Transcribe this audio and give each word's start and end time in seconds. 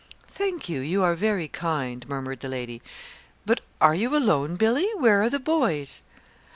"Thank 0.29 0.67
you, 0.67 0.79
you 0.79 1.03
are 1.03 1.13
very 1.13 1.47
kind," 1.47 2.09
murmured 2.09 2.39
the 2.39 2.49
lady; 2.49 2.81
"but 3.45 3.59
are 3.79 3.93
you 3.93 4.17
alone, 4.17 4.55
Billy? 4.55 4.87
Where 4.97 5.21
are 5.21 5.29
the 5.29 5.39
boys?" 5.39 6.01